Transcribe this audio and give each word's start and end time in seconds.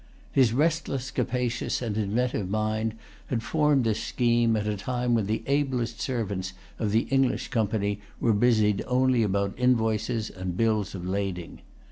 His 0.31 0.51
restless, 0.51 1.11
capacious, 1.11 1.79
and 1.79 1.95
inventive 1.95 2.49
mind 2.49 2.95
had 3.27 3.43
formed 3.43 3.83
this 3.83 4.01
scheme, 4.01 4.55
at 4.55 4.65
a 4.65 4.75
time 4.75 5.13
when 5.13 5.27
the 5.27 5.43
ablest 5.45 6.01
servants 6.01 6.53
of 6.79 6.91
the 6.91 7.01
English 7.11 7.49
Company 7.49 8.01
were 8.19 8.33
busied 8.33 8.81
only 8.87 9.21
about 9.21 9.53
invoices 9.59 10.31
and 10.31 10.57
bills 10.57 10.95
of 10.95 11.05
lading. 11.07 11.61